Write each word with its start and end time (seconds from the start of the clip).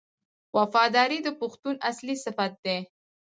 وفاداري 0.57 1.19
د 1.23 1.29
پښتون 1.39 1.75
اصلي 1.89 2.15
صفت 2.25 2.51
دی. 2.65 2.77